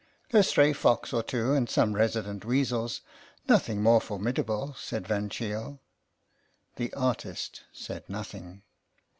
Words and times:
"A 0.33 0.41
stray 0.41 0.73
fox 0.73 1.13
or 1.13 1.21
two 1.21 1.53
and 1.53 1.69
some 1.69 1.93
resident 1.93 2.43
weasels. 2.43 3.01
Nothing 3.47 3.83
more 3.83 4.01
formidable," 4.01 4.73
said 4.75 5.07
Van 5.07 5.29
Cheele. 5.29 5.79
The 6.77 6.91
artist 6.95 7.65
said 7.71 8.09
nothing. 8.09 8.63